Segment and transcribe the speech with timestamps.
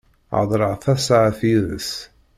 [0.37, 1.91] Hedreɣ tasaεet yid-s.